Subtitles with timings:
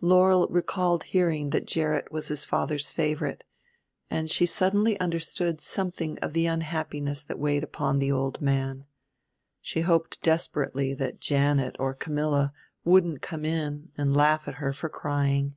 [0.00, 3.44] Laurel recalled hearing that Gerrit was his father's favorite,
[4.10, 8.84] and she suddenly understood something of the unhappiness that weighed upon the old man.
[9.60, 12.52] She hoped desperately that Janet or Camilla
[12.84, 15.54] wouldn't come in and laugh at her for crying.